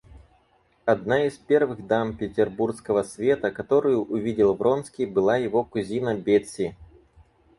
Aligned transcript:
Одна 0.85 1.25
из 1.27 1.37
первых 1.37 1.85
дам 1.85 2.17
Петербурского 2.17 3.03
света, 3.03 3.51
которую 3.51 4.03
увидел 4.03 4.55
Вронский, 4.55 5.05
была 5.05 5.37
его 5.37 5.63
кузина 5.63 6.15
Бетси. 6.15 6.75